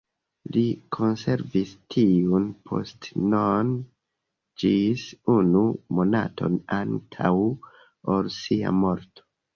[0.53, 0.61] Li
[0.95, 3.69] konservis tiun postenon
[4.63, 5.61] ĝis unu
[5.99, 7.35] monaton antaŭ
[8.17, 9.29] ol sia morto.